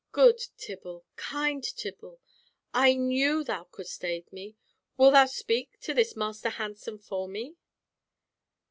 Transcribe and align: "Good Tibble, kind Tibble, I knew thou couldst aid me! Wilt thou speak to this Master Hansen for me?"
"Good 0.11 0.39
Tibble, 0.57 1.05
kind 1.15 1.63
Tibble, 1.63 2.19
I 2.73 2.95
knew 2.95 3.43
thou 3.43 3.65
couldst 3.65 4.03
aid 4.03 4.33
me! 4.33 4.55
Wilt 4.97 5.13
thou 5.13 5.27
speak 5.27 5.79
to 5.81 5.93
this 5.93 6.15
Master 6.15 6.49
Hansen 6.49 6.97
for 6.97 7.27
me?" 7.29 7.55